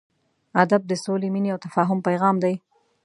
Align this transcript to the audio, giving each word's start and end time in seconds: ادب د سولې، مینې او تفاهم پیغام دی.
ادب 0.63 0.81
د 0.87 0.91
سولې، 1.03 1.27
مینې 1.33 1.49
او 1.53 1.59
تفاهم 1.65 1.99
پیغام 2.07 2.35
دی. 2.43 2.55